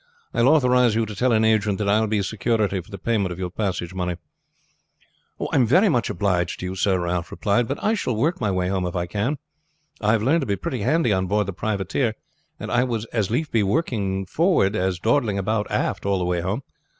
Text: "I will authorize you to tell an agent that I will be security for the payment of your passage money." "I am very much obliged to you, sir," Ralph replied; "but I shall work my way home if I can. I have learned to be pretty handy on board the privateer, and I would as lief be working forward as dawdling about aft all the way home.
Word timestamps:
"I 0.33 0.41
will 0.41 0.49
authorize 0.55 0.95
you 0.95 1.05
to 1.05 1.13
tell 1.13 1.31
an 1.31 1.45
agent 1.45 1.77
that 1.77 1.87
I 1.87 1.99
will 1.99 2.07
be 2.07 2.23
security 2.23 2.81
for 2.81 2.89
the 2.89 2.97
payment 2.97 3.31
of 3.31 3.37
your 3.37 3.51
passage 3.51 3.93
money." 3.93 4.15
"I 5.39 5.55
am 5.55 5.67
very 5.67 5.89
much 5.89 6.09
obliged 6.09 6.59
to 6.61 6.65
you, 6.65 6.75
sir," 6.75 6.97
Ralph 6.99 7.29
replied; 7.29 7.67
"but 7.67 7.77
I 7.83 7.93
shall 7.93 8.15
work 8.15 8.41
my 8.41 8.49
way 8.49 8.67
home 8.69 8.87
if 8.87 8.95
I 8.95 9.05
can. 9.05 9.37
I 10.01 10.13
have 10.13 10.23
learned 10.23 10.41
to 10.41 10.47
be 10.47 10.55
pretty 10.55 10.79
handy 10.81 11.13
on 11.13 11.27
board 11.27 11.45
the 11.45 11.53
privateer, 11.53 12.15
and 12.59 12.71
I 12.71 12.83
would 12.83 13.05
as 13.13 13.29
lief 13.29 13.51
be 13.51 13.61
working 13.61 14.25
forward 14.25 14.75
as 14.75 14.97
dawdling 14.97 15.37
about 15.37 15.69
aft 15.69 16.03
all 16.03 16.17
the 16.17 16.25
way 16.25 16.41
home. 16.41 16.63